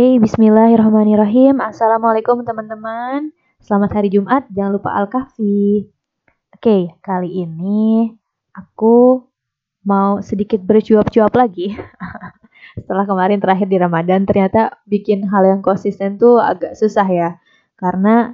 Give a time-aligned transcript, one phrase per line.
[0.00, 1.60] Oke, bismillahirrahmanirrahim.
[1.60, 3.36] Assalamualaikum teman-teman.
[3.60, 5.92] Selamat hari Jumat, jangan lupa Al-Kahfi.
[6.56, 8.08] Oke, kali ini
[8.56, 9.20] aku
[9.84, 11.76] mau sedikit bercuap-cuap lagi.
[12.80, 17.36] Setelah kemarin terakhir di Ramadan, ternyata bikin hal yang konsisten tuh agak susah ya.
[17.76, 18.32] Karena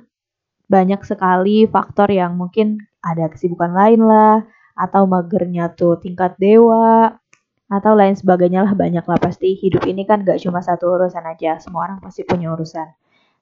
[0.71, 4.47] banyak sekali faktor yang mungkin ada kesibukan lain lah,
[4.79, 7.19] atau magernya tuh tingkat dewa,
[7.66, 11.59] atau lain sebagainya lah banyak lah pasti hidup ini kan gak cuma satu urusan aja.
[11.59, 12.87] Semua orang pasti punya urusan.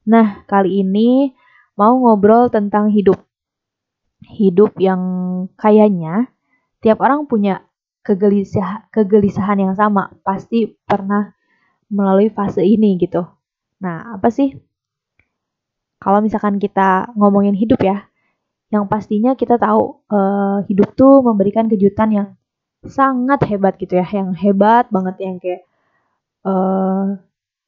[0.09, 1.32] Nah kali ini
[1.77, 3.20] mau ngobrol tentang hidup.
[4.24, 5.01] Hidup yang
[5.60, 6.32] kayaknya
[6.80, 7.68] tiap orang punya
[8.01, 10.12] kegelisah kegelisahan yang sama.
[10.24, 11.37] Pasti pernah
[11.93, 13.29] melalui fase ini gitu.
[13.84, 14.56] Nah apa sih?
[16.01, 18.09] Kalau misalkan kita ngomongin hidup ya
[18.73, 22.29] yang pastinya kita tahu uh, hidup tuh memberikan kejutan yang
[22.88, 24.07] sangat hebat gitu ya.
[24.07, 25.63] Yang hebat banget yang kayak
[26.45, 27.16] uh,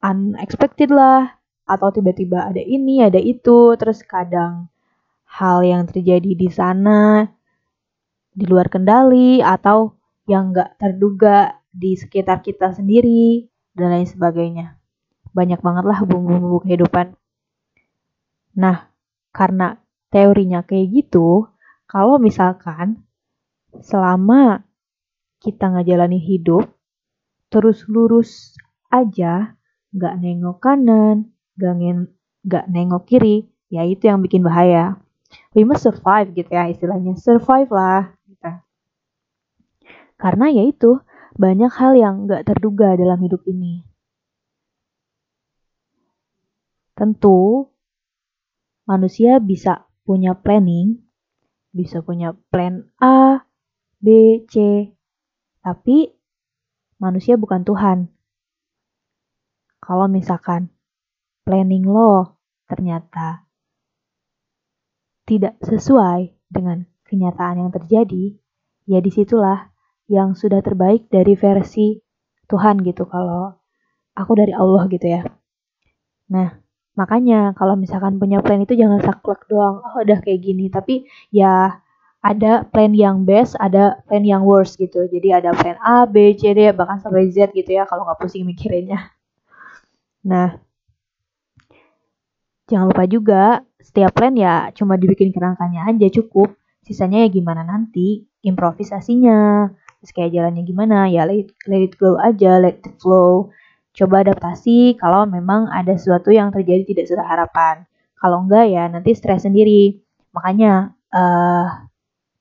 [0.01, 1.37] unexpected lah
[1.67, 4.71] atau tiba-tiba ada ini ada itu terus kadang
[5.27, 7.27] hal yang terjadi di sana
[8.31, 9.97] di luar kendali atau
[10.29, 14.77] yang nggak terduga di sekitar kita sendiri dan lain sebagainya.
[15.33, 17.17] Banyak banget lah bumbu-bumbu kehidupan.
[18.57, 18.89] Nah
[19.33, 19.77] karena
[20.09, 21.49] teorinya kayak gitu
[21.85, 23.05] kalau misalkan
[23.83, 24.66] selama
[25.43, 26.77] kita ngejalani hidup
[27.47, 28.55] terus lurus
[28.91, 29.55] aja,
[29.95, 31.73] nggak nengok kanan, nggak
[32.43, 34.99] nggak nengok kiri, ya itu yang bikin bahaya.
[35.51, 38.15] We must survive gitu ya istilahnya, survive lah.
[38.27, 38.51] Gitu.
[40.17, 40.99] Karena ya itu
[41.37, 43.83] banyak hal yang nggak terduga dalam hidup ini.
[46.97, 47.69] Tentu
[48.89, 51.03] manusia bisa punya planning,
[51.69, 53.45] bisa punya plan A,
[54.01, 54.87] B, C,
[55.67, 56.15] tapi
[56.95, 58.07] manusia bukan Tuhan.
[59.83, 60.71] Kalau misalkan
[61.43, 62.39] planning lo
[62.71, 63.43] ternyata
[65.27, 68.39] tidak sesuai dengan kenyataan yang terjadi,
[68.87, 69.75] ya di situlah
[70.07, 71.99] yang sudah terbaik dari versi
[72.47, 73.59] Tuhan gitu kalau
[74.15, 75.27] aku dari Allah gitu ya.
[76.31, 76.63] Nah,
[76.95, 81.83] makanya kalau misalkan punya plan itu jangan saklek doang, oh udah kayak gini, tapi ya
[82.27, 85.07] ada plan yang best, ada plan yang worst gitu.
[85.07, 88.43] Jadi ada plan A, B, C, D, bahkan sampai Z gitu ya kalau nggak pusing
[88.43, 89.15] mikirinnya.
[90.27, 90.59] Nah,
[92.67, 96.51] jangan lupa juga setiap plan ya cuma dibikin kerangkanya aja cukup.
[96.83, 102.59] Sisanya ya gimana nanti, improvisasinya, terus kayak jalannya gimana, ya let, let it flow aja,
[102.59, 103.51] let it flow.
[103.95, 107.87] Coba adaptasi kalau memang ada sesuatu yang terjadi tidak sesuai harapan.
[108.19, 109.99] Kalau enggak ya nanti stres sendiri.
[110.31, 111.87] Makanya uh,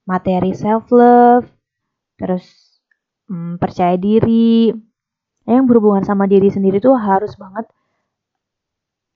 [0.06, 1.46] materi self love,
[2.16, 2.46] terus
[3.28, 4.70] hmm, percaya diri,
[5.46, 7.70] yang berhubungan sama diri sendiri tuh harus banget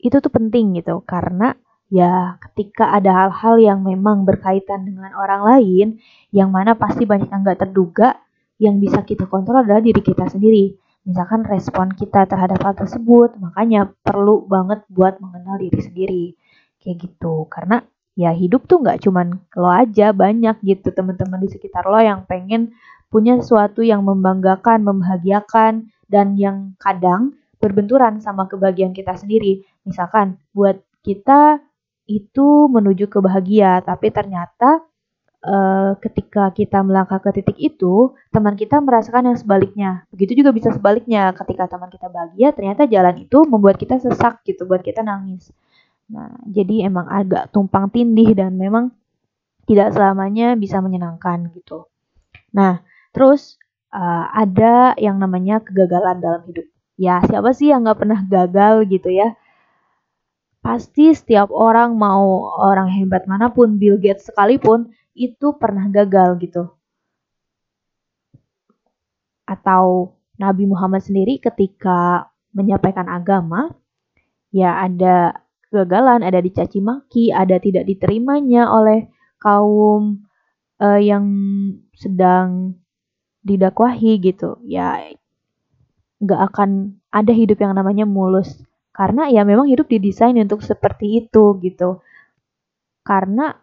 [0.01, 1.05] itu tuh penting gitu.
[1.05, 1.53] Karena
[1.91, 5.87] ya ketika ada hal-hal yang memang berkaitan dengan orang lain
[6.31, 8.17] yang mana pasti banyak yang nggak terduga
[8.63, 10.79] yang bisa kita kontrol adalah diri kita sendiri.
[11.05, 16.25] Misalkan respon kita terhadap hal tersebut makanya perlu banget buat mengenal diri sendiri.
[16.81, 17.45] Kayak gitu.
[17.53, 17.83] Karena
[18.21, 22.77] ya hidup tuh nggak cuman lo aja banyak gitu teman-teman di sekitar lo yang pengen
[23.11, 29.67] punya sesuatu yang membanggakan, membahagiakan dan yang kadang berbenturan sama kebahagiaan kita sendiri.
[29.83, 31.59] Misalkan buat kita
[32.07, 34.83] itu menuju ke bahagia, tapi ternyata
[35.43, 39.91] uh, ketika kita melangkah ke titik itu, teman kita merasakan yang sebaliknya.
[40.11, 44.67] Begitu juga bisa sebaliknya, ketika teman kita bahagia, ternyata jalan itu membuat kita sesak gitu,
[44.67, 45.51] buat kita nangis.
[46.11, 48.91] Nah, jadi emang agak tumpang tindih dan memang
[49.71, 51.87] tidak selamanya bisa menyenangkan gitu.
[52.51, 52.83] Nah,
[53.15, 53.55] terus
[53.95, 56.67] uh, ada yang namanya kegagalan dalam hidup.
[56.99, 59.39] Ya, siapa sih yang nggak pernah gagal gitu ya?
[60.61, 66.69] Pasti setiap orang mau orang hebat mana pun, Bill Gates sekalipun, itu pernah gagal gitu.
[69.49, 73.73] Atau Nabi Muhammad sendiri ketika menyampaikan agama,
[74.53, 75.41] ya ada
[75.71, 79.07] kegagalan, ada dicaci maki, ada tidak diterimanya oleh
[79.39, 80.27] kaum
[80.83, 81.25] uh, yang
[81.95, 82.75] sedang
[83.47, 84.59] didakwahi gitu.
[84.67, 85.15] Ya
[86.21, 88.61] nggak akan ada hidup yang namanya mulus
[88.93, 92.03] karena ya memang hidup didesain untuk seperti itu gitu.
[93.07, 93.57] Karena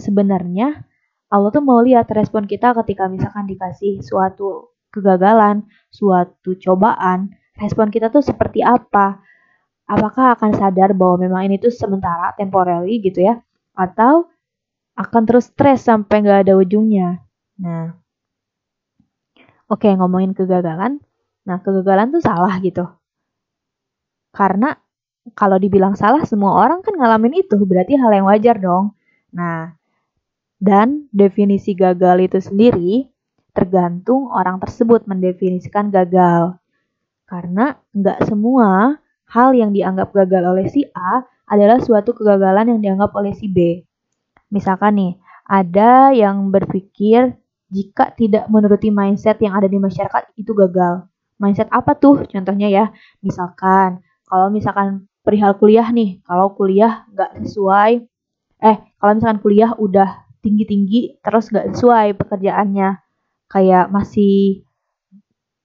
[0.00, 0.82] sebenarnya
[1.30, 5.62] Allah tuh mau lihat respon kita ketika misalkan dikasih suatu kegagalan,
[5.94, 9.22] suatu cobaan, respon kita tuh seperti apa
[9.90, 13.42] apakah akan sadar bahwa memang ini tuh sementara, temporary gitu ya,
[13.74, 14.30] atau
[14.94, 17.18] akan terus stres sampai nggak ada ujungnya.
[17.58, 17.98] Nah,
[19.66, 21.02] oke okay, ngomongin kegagalan,
[21.42, 22.86] nah kegagalan tuh salah gitu.
[24.30, 24.78] Karena
[25.34, 28.94] kalau dibilang salah semua orang kan ngalamin itu, berarti hal yang wajar dong.
[29.34, 29.74] Nah,
[30.62, 33.10] dan definisi gagal itu sendiri
[33.50, 36.54] tergantung orang tersebut mendefinisikan gagal.
[37.26, 38.98] Karena nggak semua
[39.30, 43.82] hal yang dianggap gagal oleh si A adalah suatu kegagalan yang dianggap oleh si B.
[44.50, 45.12] Misalkan nih,
[45.46, 47.38] ada yang berpikir
[47.70, 51.06] jika tidak menuruti mindset yang ada di masyarakat itu gagal.
[51.38, 52.26] Mindset apa tuh?
[52.26, 52.84] Contohnya ya,
[53.22, 58.02] misalkan kalau misalkan perihal kuliah nih, kalau kuliah nggak sesuai,
[58.60, 63.00] eh kalau misalkan kuliah udah tinggi-tinggi terus gak sesuai pekerjaannya
[63.48, 64.64] kayak masih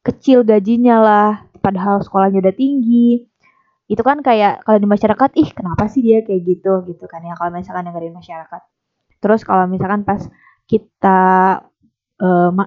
[0.04, 1.32] kecil gajinya lah
[1.64, 3.26] padahal sekolahnya udah tinggi
[3.86, 6.82] itu kan kayak kalau di masyarakat ih kenapa sih dia kayak gitu?
[6.90, 8.62] Gitu kan ya kalau misalkan dari masyarakat.
[9.22, 10.26] Terus kalau misalkan pas
[10.66, 11.22] kita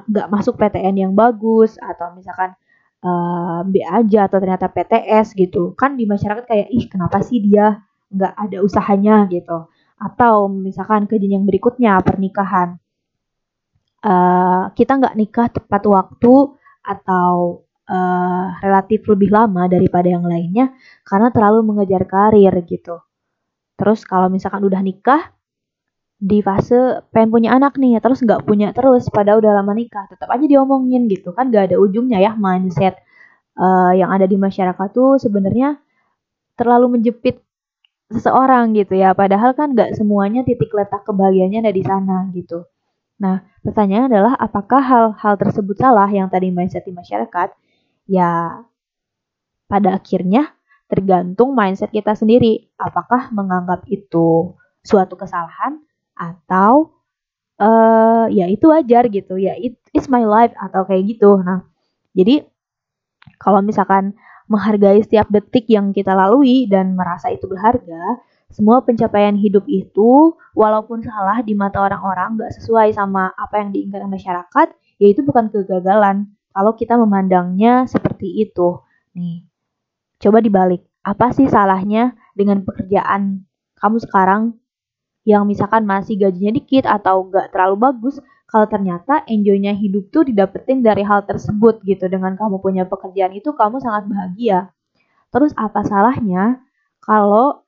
[0.08, 2.54] nggak uh, masuk PTN yang bagus atau misalkan
[3.02, 7.82] uh, B aja atau ternyata PTS gitu kan di masyarakat kayak ih kenapa sih dia
[8.14, 9.26] nggak ada usahanya?
[9.26, 9.58] Gitu.
[9.98, 12.78] Atau misalkan ke jenjang berikutnya pernikahan.
[13.98, 16.54] Uh, kita nggak nikah tepat waktu
[16.86, 23.00] atau uh, relatif lebih lama daripada yang lainnya karena terlalu mengejar karir gitu
[23.80, 25.32] terus kalau misalkan udah nikah
[26.18, 30.26] di fase pengen punya anak nih terus nggak punya terus pada udah lama nikah tetap
[30.28, 32.98] aja diomongin gitu kan nggak ada ujungnya ya mindset
[33.58, 35.78] uh, yang ada di masyarakat tuh sebenarnya
[36.58, 37.38] terlalu menjepit
[38.08, 39.12] seseorang gitu ya.
[39.12, 42.64] Padahal kan nggak semuanya titik letak kebahagiaannya ada di sana gitu.
[43.18, 47.50] Nah, pertanyaannya adalah apakah hal-hal tersebut salah yang tadi mindset di masyarakat?
[48.08, 48.64] Ya,
[49.68, 50.56] pada akhirnya
[50.88, 52.72] tergantung mindset kita sendiri.
[52.80, 55.84] Apakah menganggap itu suatu kesalahan
[56.16, 56.96] atau
[57.60, 61.36] uh, ya itu wajar gitu ya it, it's my life atau kayak gitu.
[61.44, 61.68] Nah,
[62.16, 62.48] jadi
[63.36, 64.16] kalau misalkan
[64.48, 71.04] menghargai setiap detik yang kita lalui dan merasa itu berharga, semua pencapaian hidup itu, walaupun
[71.04, 76.32] salah di mata orang-orang, gak sesuai sama apa yang diinginkan masyarakat, yaitu bukan kegagalan.
[76.52, 78.82] Kalau kita memandangnya seperti itu.
[79.14, 79.46] Nih,
[80.22, 80.82] coba dibalik.
[81.04, 83.46] Apa sih salahnya dengan pekerjaan
[83.78, 84.58] kamu sekarang
[85.22, 88.16] yang misalkan masih gajinya dikit atau gak terlalu bagus,
[88.48, 93.52] kalau ternyata enjoynya hidup tuh didapetin dari hal tersebut gitu dengan kamu punya pekerjaan itu
[93.52, 94.72] kamu sangat bahagia
[95.28, 96.64] terus apa salahnya
[97.04, 97.60] kalau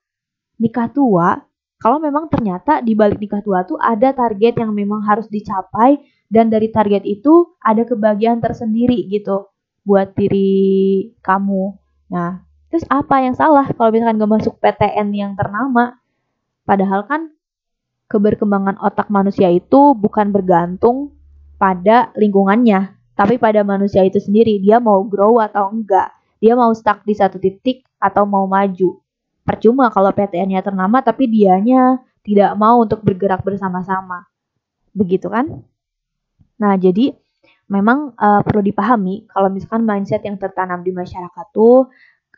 [0.56, 1.44] nikah tua
[1.80, 5.98] kalau memang ternyata di balik nikah tua tuh ada target yang memang harus dicapai
[6.28, 9.48] dan dari target itu ada kebahagiaan tersendiri gitu
[9.82, 11.74] buat diri kamu
[12.12, 15.98] nah terus apa yang salah kalau misalkan gak masuk PTN yang ternama
[16.68, 17.32] padahal kan
[18.10, 21.14] keberkembangan otak manusia itu bukan bergantung
[21.60, 24.58] pada lingkungannya, tapi pada manusia itu sendiri.
[24.58, 26.10] Dia mau grow atau enggak.
[26.42, 28.98] Dia mau stuck di satu titik atau mau maju.
[29.50, 34.30] Percuma kalau PTN-nya ternama tapi dianya tidak mau untuk bergerak bersama-sama.
[34.94, 35.66] Begitu kan?
[36.62, 37.16] Nah, jadi
[37.70, 41.90] memang uh, perlu dipahami kalau misalkan mindset yang tertanam di masyarakat tuh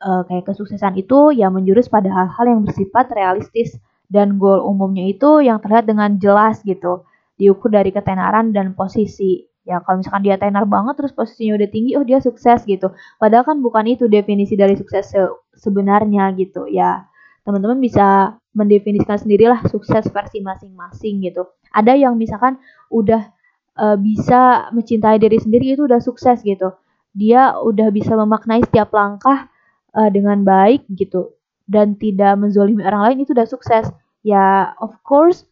[0.05, 3.77] uh, kayak kesuksesan itu ya menjurus pada hal-hal yang bersifat realistis
[4.13, 7.09] dan goal umumnya itu yang terlihat dengan jelas gitu
[7.41, 11.97] diukur dari ketenaran dan posisi ya kalau misalkan dia tenar banget terus posisinya udah tinggi
[11.97, 15.23] oh dia sukses gitu padahal kan bukan itu definisi dari sukses se
[15.63, 16.67] sebenarnya gitu.
[16.67, 17.07] Ya
[17.47, 21.47] teman-teman bisa mendefinisikan sendirilah sukses versi masing-masing gitu.
[21.71, 22.59] Ada yang misalkan
[22.91, 23.31] udah
[23.79, 26.75] uh, bisa mencintai diri sendiri itu udah sukses gitu.
[27.15, 29.49] Dia udah bisa memaknai setiap langkah
[29.95, 31.39] uh, dengan baik gitu.
[31.65, 33.87] Dan tidak menzolimi orang lain itu udah sukses.
[34.27, 35.47] Ya of course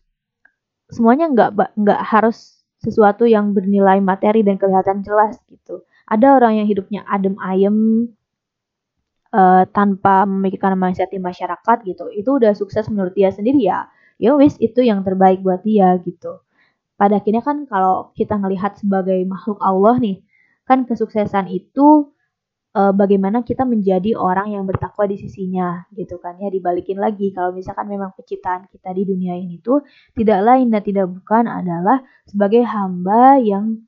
[0.90, 5.84] semuanya nggak nggak harus sesuatu yang bernilai materi dan kelihatan jelas gitu.
[6.10, 8.08] Ada orang yang hidupnya adem ayem
[9.34, 12.10] uh, tanpa memikirkan mindset di masyarakat gitu.
[12.14, 13.86] Itu udah sukses menurut dia sendiri ya.
[14.20, 16.44] Ya wis itu yang terbaik buat dia gitu.
[17.00, 20.20] Pada akhirnya kan kalau kita ngelihat sebagai makhluk Allah nih,
[20.68, 22.12] kan kesuksesan itu
[22.76, 27.54] uh, bagaimana kita menjadi orang yang bertakwa di sisinya gitu kan ya dibalikin lagi kalau
[27.54, 29.82] misalkan memang penciptaan kita di dunia ini tuh
[30.14, 33.82] tidak lain dan tidak bukan adalah sebagai hamba yang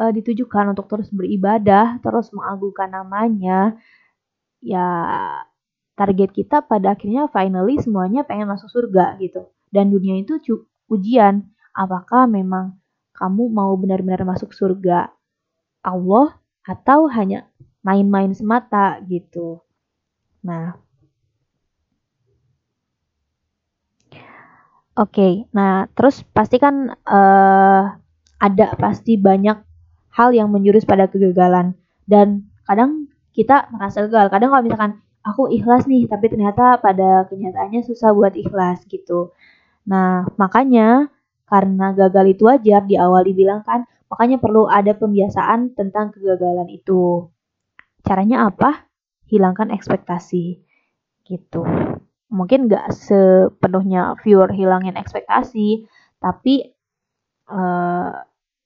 [0.00, 3.76] uh, ditujukan untuk terus beribadah terus mengagungkan namanya
[4.62, 4.86] ya
[5.98, 10.38] target kita pada akhirnya finally semuanya pengen masuk surga gitu dan dunia itu
[10.88, 12.78] ujian apakah memang
[13.16, 15.12] kamu mau benar-benar masuk surga
[15.82, 17.50] Allah atau hanya
[17.82, 19.58] main-main semata gitu.
[20.46, 20.78] Nah,
[24.94, 25.10] oke.
[25.10, 27.82] Okay, nah terus pasti kan uh,
[28.38, 29.58] ada pasti banyak
[30.14, 31.74] hal yang menjurus pada kegagalan
[32.06, 33.01] dan kadang
[33.32, 34.28] kita merasa gagal.
[34.32, 39.30] Kadang kalau misalkan aku ikhlas nih tapi ternyata pada kenyataannya susah buat ikhlas gitu
[39.86, 41.10] nah makanya
[41.46, 47.30] karena gagal itu wajar di awal dibilang kan makanya perlu ada pembiasaan tentang kegagalan itu
[48.02, 48.86] caranya apa
[49.30, 50.62] hilangkan ekspektasi
[51.26, 51.62] gitu
[52.32, 55.86] mungkin gak sepenuhnya viewer hilangin ekspektasi
[56.18, 56.74] tapi
[57.50, 58.10] uh,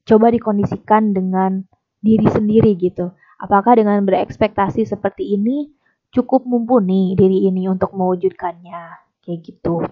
[0.06, 1.66] coba dikondisikan dengan
[1.98, 3.10] diri sendiri gitu.
[3.36, 5.68] Apakah dengan berekspektasi seperti ini
[6.08, 8.82] cukup mumpuni diri ini untuk mewujudkannya?
[9.20, 9.84] Kayak gitu.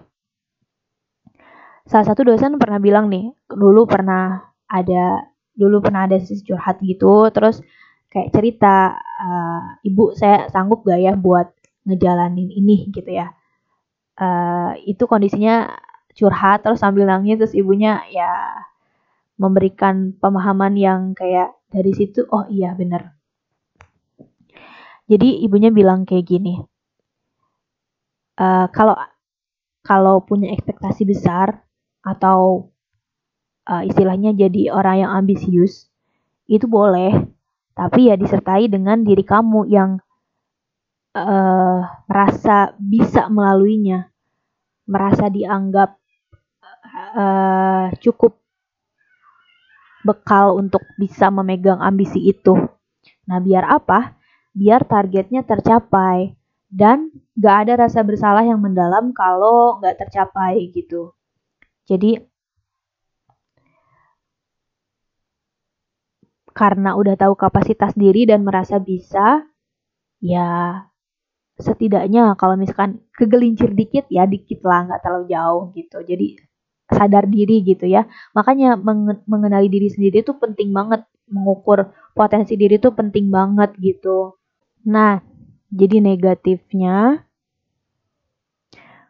[1.85, 7.29] Salah satu dosen pernah bilang nih, dulu pernah ada dulu pernah ada sisi curhat gitu,
[7.29, 7.61] terus
[8.09, 11.53] kayak cerita uh, ibu saya sanggup gak ya buat
[11.85, 13.29] ngejalanin ini gitu ya.
[14.17, 15.75] Uh, itu kondisinya
[16.15, 18.31] curhat terus sambil nangis terus ibunya ya
[19.35, 23.14] memberikan pemahaman yang kayak dari situ oh iya bener
[25.05, 26.61] jadi ibunya bilang kayak gini
[28.41, 28.97] uh, kalau
[29.85, 31.61] kalau punya ekspektasi besar
[32.01, 32.69] atau
[33.69, 35.89] uh, istilahnya jadi orang yang ambisius
[36.49, 37.13] itu boleh
[37.75, 39.99] tapi ya disertai dengan diri kamu yang
[41.13, 44.09] uh, merasa bisa melaluinya
[44.85, 45.97] merasa dianggap
[47.17, 48.37] uh, cukup
[50.05, 52.53] bekal untuk bisa memegang ambisi itu.
[53.25, 54.13] Nah, biar apa?
[54.55, 56.31] Biar targetnya tercapai
[56.71, 61.11] dan gak ada rasa bersalah yang mendalam kalau gak tercapai gitu.
[61.83, 62.23] Jadi,
[66.55, 69.43] karena udah tahu kapasitas diri dan merasa bisa,
[70.23, 70.47] ya
[71.59, 76.27] setidaknya kalau misalkan kegelincir dikit ya dikit lah nggak terlalu jauh gitu jadi
[76.91, 78.07] sadar diri gitu ya.
[78.37, 78.79] Makanya
[79.27, 81.03] mengenali diri sendiri itu penting banget.
[81.27, 84.37] Mengukur potensi diri itu penting banget gitu.
[84.85, 85.17] Nah,
[85.73, 87.25] jadi negatifnya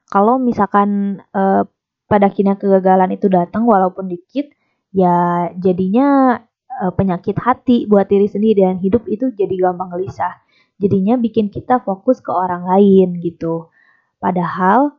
[0.07, 1.63] kalau misalkan eh,
[2.07, 4.47] pada akhirnya kegagalan itu datang walaupun dikit,
[4.95, 6.39] ya jadinya
[6.71, 10.39] eh, penyakit hati buat diri sendiri dan hidup itu jadi gampang gelisah.
[10.79, 13.71] Jadinya bikin kita fokus ke orang lain gitu.
[14.19, 14.95] Padahal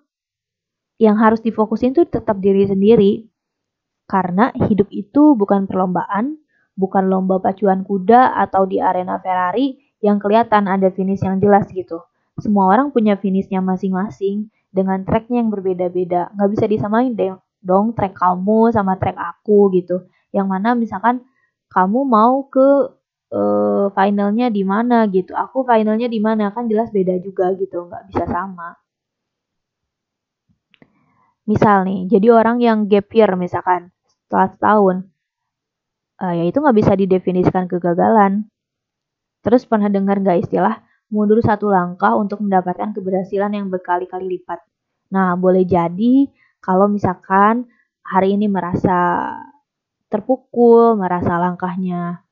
[0.96, 3.28] yang harus difokusin tuh tetap diri sendiri.
[4.06, 6.38] Karena hidup itu bukan perlombaan,
[6.78, 12.02] bukan lomba pacuan kuda atau di arena Ferrari yang kelihatan ada finish yang jelas gitu.
[12.36, 16.32] Semua orang punya finishnya masing-masing dengan tracknya yang berbeda-beda.
[16.36, 17.32] Nggak bisa disamain deh
[17.64, 20.04] dong track kamu sama track aku gitu.
[20.30, 21.24] Yang mana misalkan
[21.72, 22.94] kamu mau ke
[23.32, 25.34] uh, finalnya di mana gitu.
[25.34, 28.76] Aku finalnya di mana kan jelas beda juga gitu, nggak bisa sama.
[31.46, 33.94] Misal nih, jadi orang yang gap year misalkan
[34.26, 34.96] setelah setahun,
[36.18, 38.50] uh, ya itu nggak bisa didefinisikan kegagalan.
[39.46, 44.58] Terus pernah dengar nggak istilah mundur satu langkah untuk mendapatkan keberhasilan yang berkali-kali lipat.
[45.14, 46.26] Nah, boleh jadi
[46.58, 47.70] kalau misalkan
[48.02, 49.30] hari ini merasa
[50.10, 52.26] terpukul, merasa langkahnya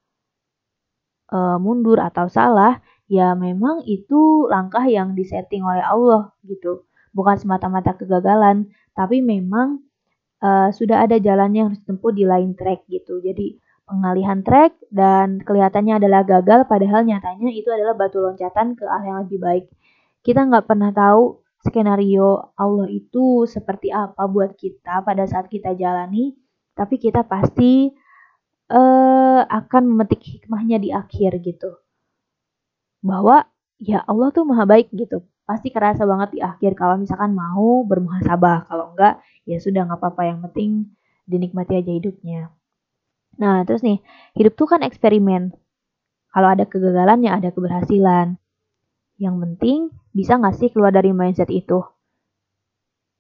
[1.31, 6.91] uh, mundur atau salah, ya memang itu langkah yang disetting oleh Allah gitu.
[7.15, 9.87] Bukan semata-mata kegagalan, tapi memang
[10.43, 13.23] uh, sudah ada jalan yang harus ditempuh di lain track gitu.
[13.23, 13.55] Jadi
[13.85, 19.19] pengalihan track dan kelihatannya adalah gagal padahal nyatanya itu adalah batu loncatan ke arah yang
[19.29, 19.65] lebih baik.
[20.25, 26.33] Kita nggak pernah tahu skenario Allah itu seperti apa buat kita pada saat kita jalani,
[26.73, 27.93] tapi kita pasti
[28.73, 31.77] uh, akan memetik hikmahnya di akhir gitu.
[33.05, 33.45] Bahwa
[33.77, 38.65] ya Allah tuh maha baik gitu pasti kerasa banget di akhir kalau misalkan mau bermuhasabah
[38.65, 40.89] kalau enggak ya sudah nggak apa-apa yang penting
[41.29, 42.49] dinikmati aja hidupnya
[43.41, 43.99] nah terus nih
[44.39, 45.55] hidup tuh kan eksperimen
[46.35, 48.39] kalau ada kegagalan ya ada keberhasilan
[49.19, 51.83] yang penting bisa nggak sih keluar dari mindset itu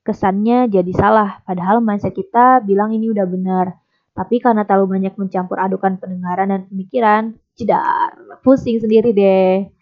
[0.05, 3.67] kesannya jadi salah padahal mindset kita bilang ini udah benar
[4.15, 7.23] tapi karena terlalu banyak mencampur adukan pendengaran dan pemikiran
[7.59, 9.75] jedar pusing sendiri deh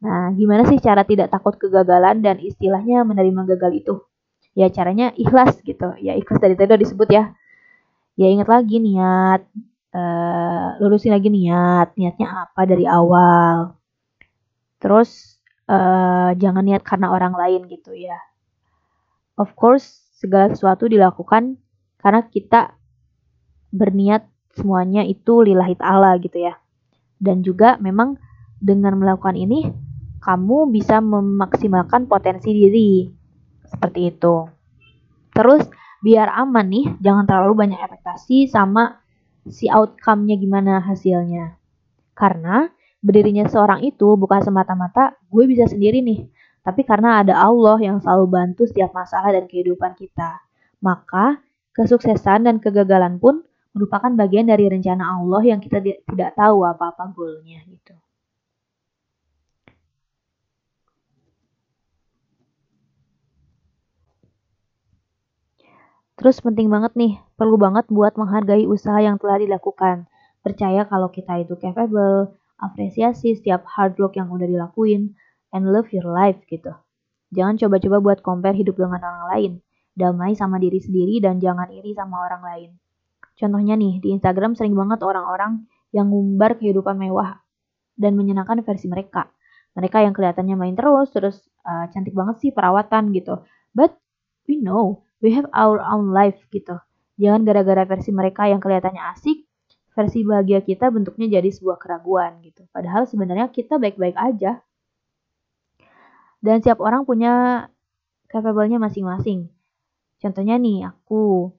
[0.00, 3.94] Nah, gimana sih cara tidak takut kegagalan dan istilahnya menerima gagal itu?
[4.56, 5.92] Ya caranya ikhlas gitu.
[6.00, 7.36] Ya ikhlas dari tadi udah disebut ya.
[8.16, 9.44] Ya ingat lagi niat.
[9.90, 11.94] Uh, lurusin lagi niat.
[11.98, 13.74] Niatnya apa dari awal.
[14.80, 18.16] Terus uh, jangan niat karena orang lain gitu ya.
[19.36, 21.56] Of course, segala sesuatu dilakukan
[22.00, 22.76] karena kita
[23.72, 26.58] berniat semuanya itu lillahi ta'ala gitu ya.
[27.20, 28.20] Dan juga memang
[28.60, 29.68] dengan melakukan ini
[30.20, 33.08] kamu bisa memaksimalkan potensi diri.
[33.64, 34.44] Seperti itu.
[35.32, 35.64] Terus
[36.04, 38.99] biar aman nih, jangan terlalu banyak ekspektasi sama
[39.50, 41.58] si outcome-nya gimana hasilnya.
[42.16, 42.70] Karena
[43.02, 46.30] berdirinya seorang itu bukan semata-mata gue bisa sendiri nih.
[46.60, 50.44] tapi karena ada Allah yang selalu bantu setiap masalah dan kehidupan kita.
[50.84, 51.40] Maka,
[51.72, 53.40] kesuksesan dan kegagalan pun
[53.72, 57.96] merupakan bagian dari rencana Allah yang kita tidak tahu apa-apa goalnya gitu.
[66.20, 70.04] Terus penting banget nih, perlu banget buat menghargai usaha yang telah dilakukan.
[70.44, 75.16] Percaya kalau kita itu capable, apresiasi setiap hard work yang udah dilakuin,
[75.56, 76.76] and love your life gitu.
[77.32, 79.52] Jangan coba-coba buat compare hidup dengan orang lain.
[79.96, 82.70] Damai sama diri sendiri dan jangan iri sama orang lain.
[83.40, 85.64] Contohnya nih, di Instagram sering banget orang-orang
[85.96, 87.40] yang ngumbar kehidupan mewah
[87.96, 89.32] dan menyenangkan versi mereka.
[89.72, 93.40] Mereka yang kelihatannya main terus, terus uh, cantik banget sih perawatan gitu.
[93.72, 93.96] But
[94.44, 96.76] we know we have our own life gitu.
[97.20, 99.44] Jangan gara-gara versi mereka yang kelihatannya asik,
[99.92, 102.64] versi bahagia kita bentuknya jadi sebuah keraguan gitu.
[102.72, 104.64] Padahal sebenarnya kita baik-baik aja.
[106.40, 107.68] Dan setiap orang punya
[108.32, 109.52] capable-nya masing-masing.
[110.20, 111.52] Contohnya nih, aku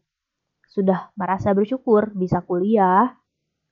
[0.65, 3.13] sudah merasa bersyukur bisa kuliah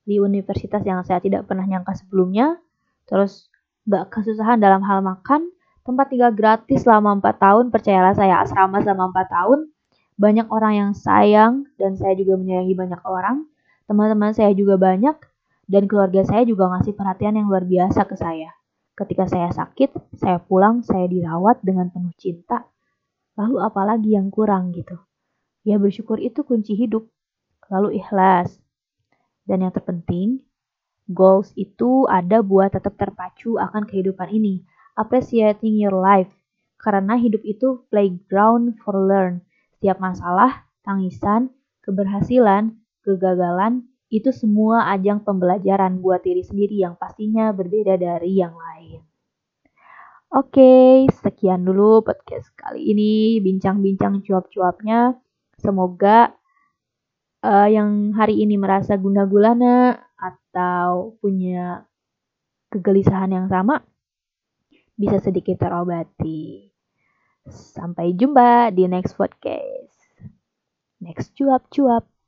[0.06, 2.62] di universitas yang saya tidak pernah nyangka sebelumnya.
[3.10, 3.50] Terus
[3.90, 5.50] gak kesusahan dalam hal makan,
[5.82, 9.60] tempat tinggal gratis selama 4 tahun, percayalah saya asrama selama 4 tahun,
[10.20, 13.48] banyak orang yang sayang dan saya juga menyayangi banyak orang.
[13.88, 15.16] Teman-teman saya juga banyak
[15.72, 18.52] dan keluarga saya juga ngasih perhatian yang luar biasa ke saya.
[19.00, 22.68] Ketika saya sakit, saya pulang, saya dirawat dengan penuh cinta.
[23.40, 25.00] Lalu apalagi yang kurang gitu.
[25.64, 27.08] Ya bersyukur itu kunci hidup.
[27.72, 28.60] Lalu ikhlas.
[29.48, 30.44] Dan yang terpenting,
[31.08, 34.68] goals itu ada buat tetap terpacu akan kehidupan ini.
[35.00, 36.30] Appreciating your life.
[36.76, 39.48] Karena hidup itu playground for learn
[39.80, 41.56] setiap masalah, tangisan,
[41.88, 49.00] keberhasilan, kegagalan, itu semua ajang pembelajaran buat diri sendiri yang pastinya berbeda dari yang lain.
[50.36, 55.16] Oke, sekian dulu podcast kali ini, bincang-bincang cuap-cuapnya.
[55.56, 56.36] Semoga
[57.40, 61.88] uh, yang hari ini merasa guna gulana atau punya
[62.68, 63.80] kegelisahan yang sama
[65.00, 66.69] bisa sedikit terobati.
[67.50, 69.98] Sampai jumpa di next podcast.
[71.02, 72.19] Next cuap-cuap.